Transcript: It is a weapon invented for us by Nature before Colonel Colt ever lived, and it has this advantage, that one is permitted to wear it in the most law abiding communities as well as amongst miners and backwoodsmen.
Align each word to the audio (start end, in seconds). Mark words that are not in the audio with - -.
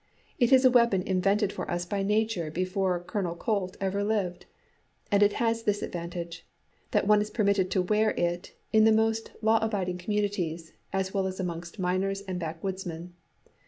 It 0.39 0.51
is 0.51 0.65
a 0.65 0.71
weapon 0.71 1.03
invented 1.03 1.53
for 1.53 1.69
us 1.69 1.85
by 1.85 2.01
Nature 2.01 2.49
before 2.49 2.99
Colonel 3.03 3.35
Colt 3.35 3.77
ever 3.79 4.03
lived, 4.03 4.47
and 5.11 5.21
it 5.21 5.33
has 5.33 5.61
this 5.61 5.83
advantage, 5.83 6.43
that 6.89 7.05
one 7.05 7.21
is 7.21 7.29
permitted 7.29 7.69
to 7.69 7.83
wear 7.83 8.09
it 8.17 8.55
in 8.73 8.85
the 8.85 8.91
most 8.91 9.31
law 9.43 9.59
abiding 9.61 9.99
communities 9.99 10.73
as 10.91 11.13
well 11.13 11.27
as 11.27 11.39
amongst 11.39 11.77
miners 11.77 12.21
and 12.21 12.39
backwoodsmen. 12.39 13.11